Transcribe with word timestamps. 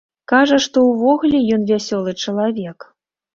Кажа, 0.31 0.55
што 0.65 0.83
ўвогуле 0.85 1.41
ён 1.59 1.67
вясёлы 1.73 2.11
чалавек. 2.25 2.89